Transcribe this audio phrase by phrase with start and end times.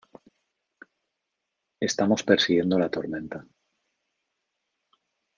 [1.79, 3.45] estamos persiguiendo la tormenta.